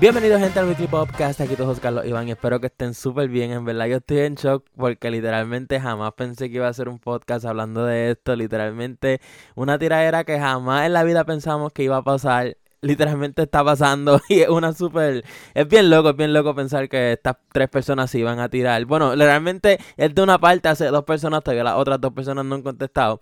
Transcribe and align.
Bienvenidos 0.00 0.40
gente 0.40 0.58
al 0.58 0.66
Weekly 0.66 0.86
Podcast, 0.86 1.42
aquí 1.42 1.56
todos 1.56 1.78
Carlos 1.78 2.06
Iván. 2.06 2.26
Y 2.26 2.30
espero 2.30 2.58
que 2.58 2.68
estén 2.68 2.94
súper 2.94 3.28
bien, 3.28 3.50
en 3.50 3.66
verdad 3.66 3.84
yo 3.84 3.98
estoy 3.98 4.20
en 4.20 4.34
shock 4.34 4.64
porque 4.74 5.10
literalmente 5.10 5.78
jamás 5.78 6.14
pensé 6.14 6.48
que 6.48 6.56
iba 6.56 6.66
a 6.66 6.70
hacer 6.70 6.88
un 6.88 6.98
podcast 6.98 7.44
hablando 7.44 7.84
de 7.84 8.12
esto, 8.12 8.34
literalmente 8.34 9.20
una 9.56 9.78
tiradera 9.78 10.24
que 10.24 10.38
jamás 10.38 10.86
en 10.86 10.94
la 10.94 11.04
vida 11.04 11.24
pensamos 11.24 11.74
que 11.74 11.82
iba 11.82 11.98
a 11.98 12.02
pasar, 12.02 12.56
literalmente 12.80 13.42
está 13.42 13.62
pasando 13.62 14.18
y 14.30 14.40
es 14.40 14.48
una 14.48 14.72
súper, 14.72 15.22
es 15.52 15.68
bien 15.68 15.90
loco, 15.90 16.08
es 16.08 16.16
bien 16.16 16.32
loco 16.32 16.54
pensar 16.54 16.88
que 16.88 17.12
estas 17.12 17.36
tres 17.52 17.68
personas 17.68 18.10
se 18.10 18.20
iban 18.20 18.40
a 18.40 18.48
tirar, 18.48 18.82
bueno, 18.86 19.14
realmente 19.14 19.78
es 19.98 20.14
de 20.14 20.22
una 20.22 20.38
parte 20.38 20.70
hace 20.70 20.86
dos 20.86 21.04
personas, 21.04 21.44
todavía 21.44 21.64
las 21.64 21.76
otras 21.76 22.00
dos 22.00 22.14
personas 22.14 22.46
no 22.46 22.54
han 22.54 22.62
contestado. 22.62 23.20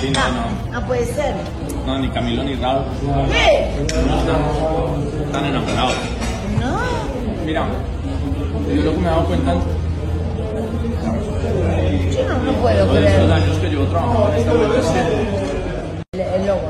Sí, 0.00 0.10
no, 0.10 0.20
no. 0.28 0.80
No 0.80 0.86
puede 0.86 1.04
ser. 1.06 1.34
No, 1.86 1.98
ni 1.98 2.08
Camilo 2.08 2.42
ni 2.44 2.54
Raúl. 2.56 2.84
¿Qué? 3.30 3.70
No 4.06 4.18
están, 4.18 5.24
están 5.26 5.44
enamorados. 5.46 5.94
No, 6.60 7.44
Mira, 7.44 7.66
yo 8.74 8.82
lo 8.82 8.92
que 8.92 8.98
me 8.98 9.06
he 9.06 9.10
dado 9.10 9.24
cuenta 9.24 9.54
yo 12.14 12.28
no, 12.28 12.38
no 12.44 12.52
puedo 12.62 12.92
de 12.94 13.06
estos 13.06 13.30
años 13.30 13.58
que 13.58 13.68
llevo 13.68 13.84
trabajando 13.86 14.32
en 14.32 14.38
esta 14.38 14.52
vuelta 14.52 14.82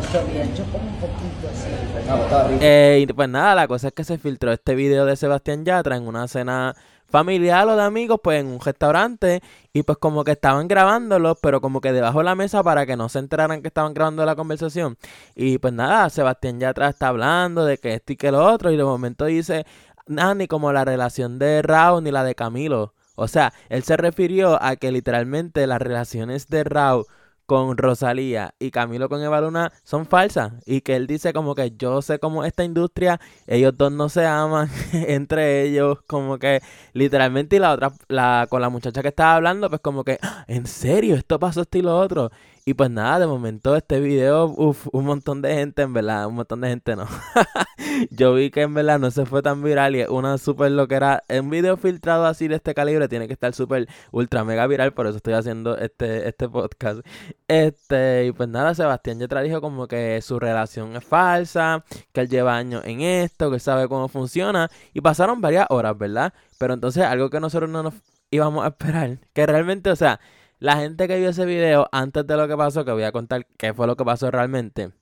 es 0.00 0.06
que 0.06 0.18
El, 0.18 0.24
el 0.24 0.30
lobo 0.30 0.30
está 0.30 0.32
bien, 0.32 0.54
yo 0.54 0.64
como 0.64 0.88
un 0.88 0.96
poquito 0.96 1.48
así. 1.50 2.58
Eh, 2.60 2.98
y 3.02 3.12
pues 3.12 3.28
nada, 3.28 3.54
la 3.54 3.68
cosa 3.68 3.88
es 3.88 3.94
que 3.94 4.04
se 4.04 4.18
filtró 4.18 4.52
este 4.52 4.74
video 4.74 5.06
de 5.06 5.16
Sebastián 5.16 5.64
Yatra 5.64 5.96
en 5.96 6.06
una 6.06 6.28
cena 6.28 6.74
familiar 7.14 7.68
o 7.68 7.76
de 7.76 7.82
amigos, 7.82 8.18
pues 8.22 8.40
en 8.40 8.48
un 8.48 8.60
restaurante. 8.60 9.40
Y 9.72 9.84
pues 9.84 9.98
como 9.98 10.24
que 10.24 10.32
estaban 10.32 10.66
grabándolo, 10.66 11.36
pero 11.36 11.60
como 11.60 11.80
que 11.80 11.92
debajo 11.92 12.18
de 12.18 12.24
la 12.24 12.34
mesa 12.34 12.62
para 12.62 12.86
que 12.86 12.96
no 12.96 13.08
se 13.08 13.20
enteraran 13.20 13.62
que 13.62 13.68
estaban 13.68 13.94
grabando 13.94 14.24
la 14.24 14.34
conversación. 14.34 14.96
Y 15.34 15.58
pues 15.58 15.72
nada, 15.72 16.10
Sebastián 16.10 16.58
Yatra 16.58 16.88
está 16.88 17.08
hablando 17.08 17.64
de 17.64 17.78
que 17.78 17.94
esto 17.94 18.12
y 18.12 18.16
que 18.16 18.32
lo 18.32 18.44
otro. 18.44 18.70
Y 18.72 18.76
de 18.76 18.84
momento 18.84 19.26
dice, 19.26 19.64
nada, 20.06 20.34
ni 20.34 20.48
como 20.48 20.72
la 20.72 20.84
relación 20.84 21.38
de 21.38 21.62
Raúl 21.62 22.02
ni 22.02 22.10
la 22.10 22.24
de 22.24 22.34
Camilo. 22.34 22.94
O 23.16 23.28
sea, 23.28 23.52
él 23.68 23.84
se 23.84 23.96
refirió 23.96 24.60
a 24.60 24.74
que 24.74 24.90
literalmente 24.90 25.66
las 25.68 25.80
relaciones 25.80 26.48
de 26.48 26.64
Raúl 26.64 27.06
con 27.46 27.76
Rosalía 27.76 28.54
y 28.58 28.70
Camilo 28.70 29.08
con 29.08 29.22
Eva 29.22 29.40
Luna 29.40 29.72
son 29.82 30.06
falsas. 30.06 30.52
Y 30.66 30.80
que 30.80 30.96
él 30.96 31.06
dice 31.06 31.32
como 31.32 31.54
que 31.54 31.72
yo 31.76 32.02
sé 32.02 32.18
cómo 32.18 32.44
esta 32.44 32.64
industria, 32.64 33.20
ellos 33.46 33.76
dos 33.76 33.92
no 33.92 34.08
se 34.08 34.26
aman 34.26 34.68
entre 34.92 35.62
ellos, 35.62 35.98
como 36.06 36.38
que 36.38 36.60
literalmente 36.92 37.56
y 37.56 37.58
la 37.58 37.72
otra, 37.72 37.92
la, 38.08 38.46
con 38.50 38.60
la 38.60 38.68
muchacha 38.68 39.02
que 39.02 39.08
estaba 39.08 39.36
hablando, 39.36 39.68
pues 39.68 39.80
como 39.80 40.04
que, 40.04 40.18
"Ah, 40.22 40.44
en 40.48 40.66
serio, 40.66 41.14
esto 41.16 41.38
pasó 41.38 41.62
esto 41.62 41.78
y 41.78 41.82
lo 41.82 41.98
otro. 41.98 42.30
Y 42.66 42.72
pues 42.72 42.90
nada, 42.90 43.18
de 43.18 43.26
momento 43.26 43.76
este 43.76 44.00
video, 44.00 44.46
uff, 44.46 44.88
un 44.90 45.04
montón 45.04 45.42
de 45.42 45.54
gente, 45.54 45.82
en 45.82 45.92
verdad, 45.92 46.26
un 46.26 46.36
montón 46.36 46.62
de 46.62 46.70
gente 46.70 46.96
no. 46.96 47.06
Yo 48.10 48.32
vi 48.32 48.50
que 48.50 48.62
en 48.62 48.72
verdad 48.72 48.98
no 48.98 49.10
se 49.10 49.26
fue 49.26 49.42
tan 49.42 49.62
viral 49.62 49.94
y 49.96 50.00
es 50.00 50.08
una 50.08 50.38
super 50.38 50.70
loquera. 50.70 51.22
Un 51.28 51.50
video 51.50 51.76
filtrado 51.76 52.24
así 52.24 52.48
de 52.48 52.54
este 52.54 52.72
calibre 52.72 53.06
tiene 53.06 53.26
que 53.26 53.34
estar 53.34 53.52
súper 53.52 53.86
ultra 54.12 54.44
mega 54.44 54.66
viral, 54.66 54.94
por 54.94 55.06
eso 55.06 55.18
estoy 55.18 55.34
haciendo 55.34 55.76
este, 55.76 56.26
este 56.26 56.48
podcast. 56.48 57.00
Este, 57.48 58.26
y 58.28 58.32
pues 58.32 58.48
nada, 58.48 58.74
Sebastián 58.74 59.18
Yatra 59.18 59.42
dijo 59.42 59.60
como 59.60 59.86
que 59.86 60.22
su 60.22 60.38
relación 60.40 60.96
es 60.96 61.04
falsa, 61.04 61.84
que 62.12 62.22
él 62.22 62.30
lleva 62.30 62.56
años 62.56 62.82
en 62.86 63.02
esto, 63.02 63.50
que 63.50 63.58
sabe 63.58 63.88
cómo 63.88 64.08
funciona. 64.08 64.70
Y 64.94 65.02
pasaron 65.02 65.42
varias 65.42 65.66
horas, 65.68 65.98
¿verdad? 65.98 66.32
Pero 66.58 66.72
entonces 66.72 67.04
algo 67.04 67.28
que 67.28 67.40
nosotros 67.40 67.68
no 67.68 67.82
nos 67.82 67.94
íbamos 68.30 68.64
a 68.64 68.68
esperar, 68.68 69.18
que 69.34 69.44
realmente, 69.44 69.90
o 69.90 69.96
sea, 69.96 70.18
la 70.58 70.76
gente 70.76 71.08
que 71.08 71.18
vio 71.18 71.30
ese 71.30 71.44
video 71.46 71.88
antes 71.92 72.26
de 72.26 72.36
lo 72.36 72.48
que 72.48 72.56
pasó, 72.56 72.84
que 72.84 72.92
voy 72.92 73.04
a 73.04 73.12
contar 73.12 73.46
qué 73.56 73.74
fue 73.74 73.86
lo 73.86 73.96
que 73.96 74.04
pasó 74.04 74.30
realmente. 74.30 74.92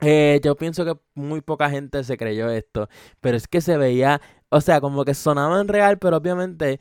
Eh, 0.00 0.40
yo 0.44 0.56
pienso 0.56 0.84
que 0.84 0.94
muy 1.14 1.40
poca 1.40 1.70
gente 1.70 2.04
se 2.04 2.16
creyó 2.16 2.50
esto, 2.50 2.88
pero 3.20 3.36
es 3.36 3.48
que 3.48 3.60
se 3.60 3.76
veía, 3.76 4.20
o 4.48 4.60
sea, 4.60 4.80
como 4.80 5.04
que 5.04 5.14
sonaba 5.14 5.60
en 5.60 5.68
real, 5.68 5.98
pero 5.98 6.16
obviamente 6.16 6.80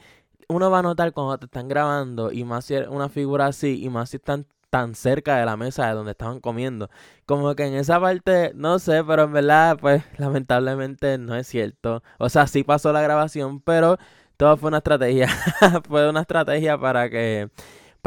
uno 0.50 0.72
va 0.72 0.80
a 0.80 0.84
notar 0.84 1.14
cuando 1.14 1.38
te 1.38 1.46
están 1.46 1.68
grabando 1.68 2.32
y 2.32 2.44
más 2.44 2.66
si 2.66 2.76
una 2.76 3.10
figura 3.10 3.48
así 3.48 3.84
y 3.84 3.90
más 3.90 4.12
si 4.12 4.18
están 4.18 4.46
tan 4.70 4.96
cerca 4.96 5.38
de 5.38 5.46
la 5.46 5.58
mesa 5.58 5.88
de 5.88 5.94
donde 5.94 6.12
estaban 6.12 6.40
comiendo. 6.40 6.90
Como 7.26 7.56
que 7.56 7.66
en 7.66 7.74
esa 7.76 8.00
parte, 8.00 8.52
no 8.56 8.80
sé, 8.80 9.04
pero 9.04 9.24
en 9.24 9.34
verdad, 9.34 9.78
pues 9.80 10.04
lamentablemente 10.18 11.18
no 11.18 11.36
es 11.36 11.48
cierto. 11.48 12.04
O 12.20 12.30
sea, 12.30 12.48
sí 12.48 12.64
pasó 12.64 12.92
la 12.94 13.02
grabación, 13.02 13.62
pero 13.62 13.98
todo 14.38 14.58
fue 14.58 14.70
una 14.70 14.78
estrategia. 14.80 15.28
fue 15.88 16.10
una 16.10 16.22
estrategia 16.22 16.78
para 16.78 17.10
que, 17.10 17.50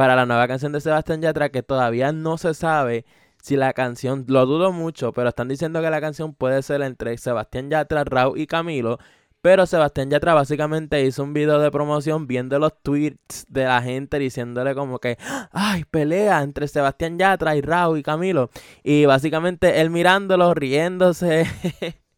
para 0.00 0.16
la 0.16 0.24
nueva 0.24 0.48
canción 0.48 0.72
de 0.72 0.80
Sebastián 0.80 1.20
Yatra 1.20 1.50
que 1.50 1.62
todavía 1.62 2.10
no 2.10 2.38
se 2.38 2.54
sabe 2.54 3.04
si 3.42 3.54
la 3.54 3.74
canción, 3.74 4.24
lo 4.28 4.46
dudo 4.46 4.72
mucho, 4.72 5.12
pero 5.12 5.28
están 5.28 5.48
diciendo 5.48 5.82
que 5.82 5.90
la 5.90 6.00
canción 6.00 6.32
puede 6.32 6.62
ser 6.62 6.80
entre 6.80 7.18
Sebastián 7.18 7.68
Yatra, 7.68 8.04
Raúl 8.04 8.38
y 8.38 8.46
Camilo. 8.46 8.98
Pero 9.42 9.66
Sebastián 9.66 10.08
Yatra 10.08 10.32
básicamente 10.32 11.04
hizo 11.04 11.22
un 11.22 11.34
video 11.34 11.58
de 11.58 11.70
promoción 11.70 12.26
viendo 12.26 12.58
los 12.58 12.72
tweets 12.82 13.44
de 13.48 13.64
la 13.64 13.82
gente 13.82 14.18
diciéndole 14.18 14.74
como 14.74 15.00
que, 15.00 15.18
ay, 15.52 15.84
pelea 15.84 16.40
entre 16.40 16.66
Sebastián 16.66 17.18
Yatra 17.18 17.54
y 17.56 17.60
Raúl 17.60 17.98
y 17.98 18.02
Camilo. 18.02 18.48
Y 18.82 19.04
básicamente 19.04 19.82
él 19.82 19.90
mirándolo, 19.90 20.54
riéndose. 20.54 21.44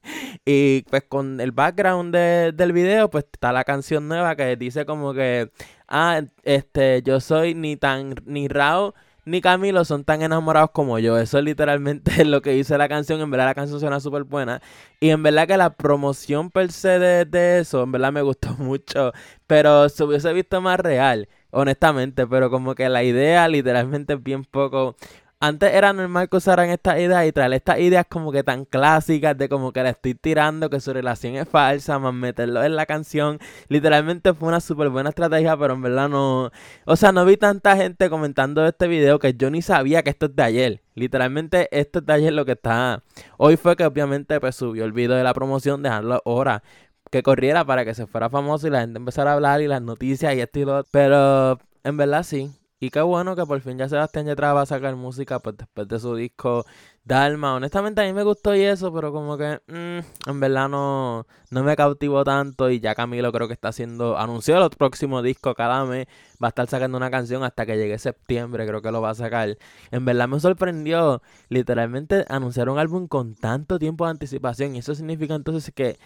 y 0.44 0.82
pues 0.90 1.04
con 1.08 1.40
el 1.40 1.52
background 1.52 2.14
de- 2.14 2.52
del 2.52 2.72
video, 2.72 3.10
pues 3.10 3.24
está 3.32 3.52
la 3.52 3.64
canción 3.64 4.08
nueva 4.08 4.36
que 4.36 4.56
dice 4.56 4.84
como 4.86 5.14
que, 5.14 5.50
ah, 5.88 6.22
este, 6.42 7.02
yo 7.02 7.20
soy 7.20 7.54
ni 7.54 7.76
tan, 7.76 8.14
ni 8.26 8.48
Raúl 8.48 8.94
ni 9.24 9.40
Camilo 9.40 9.84
son 9.84 10.02
tan 10.04 10.20
enamorados 10.22 10.70
como 10.72 10.98
yo. 10.98 11.16
Eso 11.18 11.38
es 11.38 11.44
literalmente 11.44 12.24
lo 12.24 12.42
que 12.42 12.50
dice 12.50 12.76
la 12.76 12.88
canción. 12.88 13.20
En 13.20 13.30
verdad 13.30 13.46
la 13.46 13.54
canción 13.54 13.78
suena 13.78 14.00
súper 14.00 14.24
buena. 14.24 14.60
Y 15.00 15.10
en 15.10 15.22
verdad 15.22 15.46
que 15.46 15.56
la 15.56 15.70
promoción 15.74 16.50
per 16.50 16.72
se 16.72 16.98
de, 16.98 17.24
de 17.24 17.60
eso, 17.60 17.84
en 17.84 17.92
verdad 17.92 18.12
me 18.12 18.22
gustó 18.22 18.52
mucho. 18.58 19.12
Pero 19.46 19.88
se 19.88 20.02
hubiese 20.04 20.32
visto 20.32 20.60
más 20.60 20.80
real, 20.80 21.28
honestamente. 21.50 22.26
Pero 22.26 22.50
como 22.50 22.74
que 22.74 22.88
la 22.88 23.04
idea 23.04 23.46
literalmente 23.48 24.14
es 24.14 24.22
bien 24.22 24.44
poco... 24.44 24.96
Antes 25.44 25.74
era 25.74 25.92
normal 25.92 26.28
que 26.28 26.36
usaran 26.36 26.70
estas 26.70 27.00
ideas 27.00 27.26
y 27.26 27.32
traer 27.32 27.52
estas 27.54 27.80
ideas 27.80 28.06
como 28.08 28.30
que 28.30 28.44
tan 28.44 28.64
clásicas 28.64 29.36
de 29.36 29.48
como 29.48 29.72
que 29.72 29.82
le 29.82 29.88
estoy 29.88 30.14
tirando, 30.14 30.70
que 30.70 30.78
su 30.78 30.92
relación 30.92 31.34
es 31.34 31.48
falsa, 31.48 31.98
más 31.98 32.14
meterlo 32.14 32.62
en 32.62 32.76
la 32.76 32.86
canción. 32.86 33.40
Literalmente 33.66 34.34
fue 34.34 34.46
una 34.46 34.60
súper 34.60 34.88
buena 34.90 35.08
estrategia, 35.08 35.56
pero 35.56 35.74
en 35.74 35.82
verdad 35.82 36.08
no... 36.08 36.52
O 36.84 36.94
sea, 36.94 37.10
no 37.10 37.24
vi 37.24 37.36
tanta 37.36 37.76
gente 37.76 38.08
comentando 38.08 38.64
este 38.64 38.86
video 38.86 39.18
que 39.18 39.34
yo 39.34 39.50
ni 39.50 39.62
sabía 39.62 40.04
que 40.04 40.10
esto 40.10 40.26
es 40.26 40.36
de 40.36 40.44
ayer. 40.44 40.82
Literalmente 40.94 41.68
esto 41.72 41.98
es 41.98 42.06
de 42.06 42.12
ayer 42.12 42.32
lo 42.32 42.44
que 42.44 42.52
está... 42.52 43.02
Hoy 43.36 43.56
fue 43.56 43.74
que 43.74 43.84
obviamente 43.84 44.38
pues 44.38 44.54
subió 44.54 44.84
el 44.84 44.92
video 44.92 45.16
de 45.16 45.24
la 45.24 45.34
promoción, 45.34 45.82
dejarlo 45.82 46.22
ahora 46.24 46.62
que 47.10 47.24
corriera 47.24 47.64
para 47.64 47.84
que 47.84 47.94
se 47.94 48.06
fuera 48.06 48.30
famoso 48.30 48.68
y 48.68 48.70
la 48.70 48.82
gente 48.82 48.98
empezara 48.98 49.32
a 49.32 49.34
hablar 49.34 49.60
y 49.60 49.66
las 49.66 49.82
noticias 49.82 50.36
y 50.36 50.40
esto 50.40 50.60
y 50.60 50.64
lo 50.66 50.76
otro. 50.76 50.88
Pero 50.92 51.58
en 51.82 51.96
verdad 51.96 52.22
sí. 52.22 52.48
Y 52.82 52.90
qué 52.90 53.00
bueno 53.00 53.36
que 53.36 53.46
por 53.46 53.60
fin 53.60 53.78
ya 53.78 53.88
Sebastián 53.88 54.26
Yatra 54.26 54.54
va 54.54 54.62
a 54.62 54.66
sacar 54.66 54.96
música 54.96 55.38
pues 55.38 55.56
después 55.56 55.86
de 55.86 56.00
su 56.00 56.16
disco 56.16 56.64
Dalma. 57.04 57.54
Honestamente 57.54 58.00
a 58.00 58.04
mí 58.04 58.12
me 58.12 58.24
gustó 58.24 58.56
y 58.56 58.62
eso, 58.62 58.92
pero 58.92 59.12
como 59.12 59.38
que 59.38 59.60
mm, 59.68 60.28
en 60.30 60.40
verdad 60.40 60.68
no, 60.68 61.28
no 61.50 61.62
me 61.62 61.76
cautivó 61.76 62.24
tanto. 62.24 62.70
Y 62.70 62.80
ya 62.80 62.96
Camilo 62.96 63.30
creo 63.30 63.46
que 63.46 63.54
está 63.54 63.68
haciendo, 63.68 64.18
anunció 64.18 64.60
el 64.60 64.70
próximo 64.70 65.22
disco 65.22 65.54
cada 65.54 65.84
mes. 65.84 66.08
Va 66.42 66.48
a 66.48 66.50
estar 66.50 66.66
sacando 66.66 66.96
una 66.96 67.08
canción 67.08 67.44
hasta 67.44 67.66
que 67.66 67.76
llegue 67.76 67.98
septiembre, 68.00 68.66
creo 68.66 68.82
que 68.82 68.90
lo 68.90 69.00
va 69.00 69.10
a 69.10 69.14
sacar. 69.14 69.56
En 69.92 70.04
verdad 70.04 70.26
me 70.26 70.40
sorprendió 70.40 71.22
literalmente 71.50 72.24
anunciar 72.28 72.68
un 72.68 72.80
álbum 72.80 73.06
con 73.06 73.36
tanto 73.36 73.78
tiempo 73.78 74.06
de 74.06 74.10
anticipación. 74.10 74.74
Y 74.74 74.80
eso 74.80 74.96
significa 74.96 75.36
entonces 75.36 75.72
que 75.72 76.00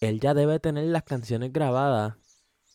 él 0.00 0.18
ya 0.18 0.32
debe 0.32 0.58
tener 0.60 0.84
las 0.84 1.02
canciones 1.02 1.52
grabadas. 1.52 2.14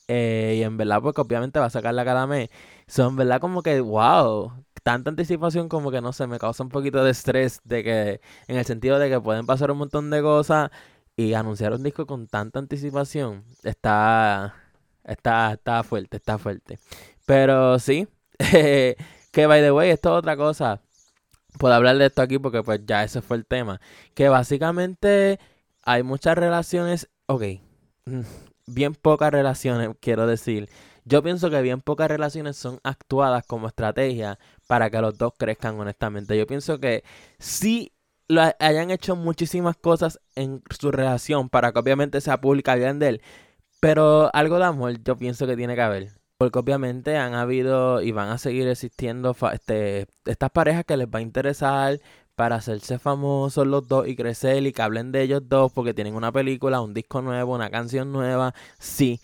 Eh, 0.07 0.56
y 0.59 0.63
en 0.63 0.78
verdad, 0.78 1.01
porque 1.01 1.22
obviamente 1.22 1.59
va 1.59 1.66
a 1.66 1.69
sacarla 1.69 2.06
cada 2.06 2.28
mes. 2.28 2.50
Son, 2.88 3.15
verdad, 3.15 3.42
como 3.42 3.62
que, 3.63 3.80
wow, 3.81 4.54
tanta 4.83 5.09
anticipación 5.09 5.68
como 5.69 5.92
que 5.92 6.00
no 6.01 6.13
sé, 6.13 6.27
me 6.27 6.39
causa 6.39 6.63
un 6.63 6.69
poquito 6.69 7.04
de 7.04 7.12
estrés 7.12 7.59
de 7.65 7.83
que, 7.83 8.21
en 8.48 8.57
el 8.57 8.65
sentido 8.65 9.00
de 9.00 9.09
que 9.09 9.19
pueden 9.19 9.45
pasar 9.45 9.69
un 9.71 9.80
montón 9.80 10.09
de 10.09 10.21
cosas 10.21 10.71
y 11.18 11.33
anunciar 11.33 11.74
un 11.74 11.83
disco 11.83 12.06
con 12.06 12.27
tanta 12.27 12.59
anticipación 12.59 13.44
está, 13.63 14.56
está, 15.04 15.54
está 15.54 15.83
fuerte, 15.83 16.18
está 16.18 16.38
fuerte. 16.38 16.80
Pero 17.25 17.80
sí, 17.80 18.07
que 18.39 19.45
by 19.48 19.62
the 19.62 19.71
way, 19.71 19.89
esto 19.89 20.10
es 20.13 20.19
otra 20.19 20.38
cosa. 20.38 20.81
Puedo 21.60 21.74
hablar 21.74 21.98
de 21.98 22.06
esto 22.06 22.21
aquí 22.21 22.39
porque 22.39 22.63
pues 22.63 22.81
ya 22.86 23.03
ese 23.03 23.21
fue 23.21 23.38
el 23.38 23.45
tema. 23.45 23.81
Que 24.13 24.30
básicamente 24.30 25.39
hay 25.83 26.03
muchas 26.03 26.38
relaciones, 26.38 27.10
ok, 27.25 27.44
bien 28.68 28.96
pocas 28.96 29.31
relaciones, 29.31 29.90
quiero 30.02 30.28
decir. 30.28 30.69
Yo 31.06 31.24
pienso 31.24 31.50
que 31.50 31.62
bien 31.62 31.81
pocas 31.81 32.10
relaciones 32.10 32.58
son 32.58 32.80
actuadas 32.84 33.46
como 33.48 33.68
estrategia 33.68 34.40
para 34.68 34.90
que 34.90 35.02
los 35.02 35.18
dos 35.18 35.34
crezcan 35.38 35.80
honestamente. 35.80 36.38
Yo 36.38 36.48
pienso 36.48 36.80
que 36.80 37.04
sí 37.40 37.94
lo 38.28 38.42
ha- 38.42 38.56
hayan 38.60 38.92
hecho 38.92 39.16
muchísimas 39.16 39.78
cosas 39.78 40.19
en 40.36 40.62
su 40.78 40.92
relación 40.92 41.50
para 41.50 41.72
que 41.72 41.80
obviamente 41.80 42.22
sea 42.22 42.42
pública 42.42 42.78
y 42.78 42.81
de 42.81 43.08
él. 43.10 43.22
Pero 43.80 44.30
algo 44.36 44.58
de 44.60 44.66
amor 44.66 44.94
yo 45.04 45.18
pienso 45.18 45.48
que 45.48 45.56
tiene 45.58 45.75
que 45.75 45.81
haber. 45.81 46.12
Porque 46.38 46.60
obviamente 46.60 47.18
han 47.18 47.34
habido 47.34 48.02
y 48.02 48.12
van 48.12 48.30
a 48.30 48.38
seguir 48.38 48.68
existiendo 48.68 49.36
este, 49.54 50.08
estas 50.25 50.52
parejas 50.52 50.86
que 50.86 50.98
les 50.98 51.08
va 51.08 51.20
a 51.20 51.22
interesar 51.22 52.00
para 52.38 52.57
hacerse 52.57 53.00
famosos 53.00 53.66
los 53.66 53.88
dos 53.88 54.07
y 54.07 54.16
crecer 54.16 54.63
y 54.68 54.72
que 54.72 54.84
hablen 54.84 55.12
de 55.12 55.24
ellos 55.24 55.42
dos 55.50 55.72
porque 55.74 55.95
tienen 55.95 56.13
una 56.13 56.31
película, 56.31 56.81
un 56.81 56.94
disco 56.94 57.24
nuevo, 57.24 57.56
una 57.56 57.72
canción 57.72 58.12
nueva, 58.12 58.54
sí. 58.78 59.19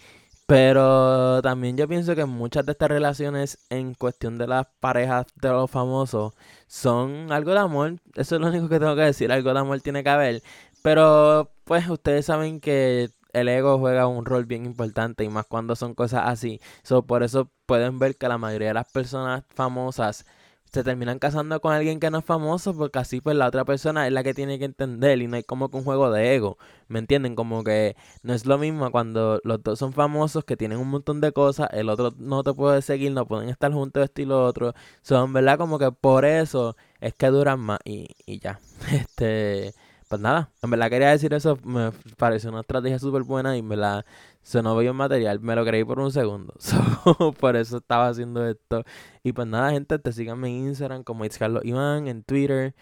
Pero 0.47 1.39
también 1.43 1.77
yo 1.77 1.87
pienso 1.87 2.15
que 2.15 2.25
muchas 2.25 2.65
de 2.65 2.71
estas 2.71 2.89
relaciones 2.89 3.59
en 3.69 3.93
cuestión 3.93 4.39
de 4.39 4.47
las 4.47 4.65
parejas 4.79 5.27
de 5.39 5.49
los 5.49 5.69
famosos 5.69 6.33
son 6.67 7.31
algo 7.31 7.51
de 7.51 7.59
amor. 7.59 7.99
Eso 8.15 8.35
es 8.35 8.41
lo 8.41 8.47
único 8.47 8.67
que 8.67 8.79
tengo 8.79 8.95
que 8.95 9.03
decir, 9.03 9.31
algo 9.31 9.53
de 9.53 9.59
amor 9.59 9.79
tiene 9.81 10.03
que 10.03 10.09
haber. 10.09 10.41
Pero 10.81 11.51
pues 11.65 11.87
ustedes 11.87 12.25
saben 12.25 12.59
que 12.59 13.11
el 13.31 13.47
ego 13.47 13.77
juega 13.77 14.07
un 14.07 14.25
rol 14.25 14.45
bien 14.45 14.65
importante 14.65 15.23
y 15.23 15.29
más 15.29 15.45
cuando 15.45 15.75
son 15.75 15.93
cosas 15.93 16.23
así. 16.25 16.59
So, 16.81 17.03
por 17.03 17.21
eso 17.21 17.51
pueden 17.67 17.99
ver 17.99 18.15
que 18.15 18.27
la 18.27 18.39
mayoría 18.39 18.69
de 18.69 18.73
las 18.73 18.91
personas 18.91 19.43
famosas 19.53 20.25
se 20.73 20.83
terminan 20.83 21.19
casando 21.19 21.61
con 21.61 21.71
alguien 21.73 21.99
que 21.99 22.09
no 22.09 22.17
es 22.19 22.25
famoso 22.25 22.75
porque 22.75 22.97
así 22.99 23.21
pues 23.21 23.35
la 23.37 23.47
otra 23.47 23.63
persona 23.63 24.07
es 24.07 24.13
la 24.13 24.23
que 24.23 24.33
tiene 24.33 24.57
que 24.57 24.65
entender 24.65 25.21
y 25.21 25.27
no 25.27 25.35
hay 25.35 25.43
como 25.43 25.69
que 25.69 25.77
un 25.77 25.83
juego 25.83 26.11
de 26.11 26.35
ego, 26.35 26.57
¿me 26.87 26.97
entienden? 26.99 27.35
Como 27.35 27.63
que 27.63 27.95
no 28.23 28.33
es 28.33 28.45
lo 28.47 28.57
mismo 28.57 28.89
cuando 28.91 29.39
los 29.43 29.61
dos 29.61 29.77
son 29.77 29.93
famosos 29.93 30.43
que 30.45 30.57
tienen 30.57 30.79
un 30.79 30.89
montón 30.89 31.21
de 31.21 31.31
cosas, 31.31 31.69
el 31.73 31.89
otro 31.89 32.13
no 32.17 32.43
te 32.43 32.53
puede 32.53 32.81
seguir, 32.81 33.11
no 33.11 33.27
pueden 33.27 33.49
estar 33.49 33.71
juntos 33.71 34.03
esto 34.03 34.23
y 34.23 34.25
lo 34.25 34.43
otro, 34.45 34.73
son 35.03 35.31
verdad 35.33 35.59
como 35.59 35.77
que 35.77 35.91
por 35.91 36.25
eso 36.25 36.75
es 36.99 37.13
que 37.13 37.27
duran 37.27 37.59
más 37.59 37.79
y, 37.85 38.07
y 38.25 38.39
ya, 38.39 38.59
este... 38.91 39.73
Pues 40.13 40.21
nada, 40.21 40.51
en 40.61 40.69
verdad 40.69 40.91
quería 40.91 41.09
decir 41.09 41.33
eso, 41.33 41.57
me 41.63 41.91
pareció 42.17 42.51
una 42.51 42.59
estrategia 42.59 42.99
súper 42.99 43.23
buena 43.23 43.55
y 43.55 43.61
en 43.61 43.67
verdad 43.67 44.05
sonó 44.43 44.77
bien 44.77 44.95
material, 44.95 45.39
me 45.39 45.55
lo 45.55 45.65
creí 45.65 45.83
por 45.83 45.99
un 45.99 46.11
segundo. 46.11 46.53
por 47.39 47.55
eso 47.55 47.77
estaba 47.77 48.09
haciendo 48.09 48.47
esto. 48.47 48.83
Y 49.23 49.33
pues 49.33 49.47
nada, 49.47 49.71
gente, 49.71 49.97
te 49.97 50.13
sigan 50.13 50.45
en 50.45 50.67
Instagram 50.67 51.03
como 51.03 51.25
It's 51.25 51.39
Carlos 51.39 51.65
Iván, 51.65 52.07
en 52.07 52.21
Twitter. 52.21 52.75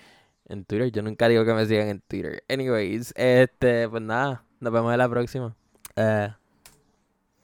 En 0.43 0.65
Twitter, 0.65 0.91
yo 0.91 1.03
nunca 1.03 1.29
digo 1.29 1.45
que 1.45 1.53
me 1.53 1.65
sigan 1.65 1.87
en 1.87 2.01
Twitter. 2.01 2.43
Anyways, 2.49 3.13
este, 3.15 3.87
pues 3.87 4.03
nada, 4.03 4.43
nos 4.59 4.73
vemos 4.73 4.91
en 4.91 4.97
la 4.97 5.07
próxima. 5.07 5.55
Eh, 5.95 6.33